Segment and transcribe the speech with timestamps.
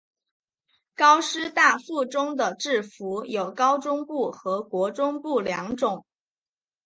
[0.95, 6.07] 高师大附中的制服有高中部和国中部两种。